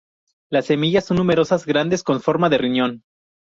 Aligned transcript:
Las 0.49 0.65
semillas 0.65 1.05
son 1.05 1.17
numerosas, 1.17 1.67
grandes, 1.67 2.01
con 2.01 2.21
forma 2.21 2.49
de 2.49 2.57
riñón. 2.57 3.03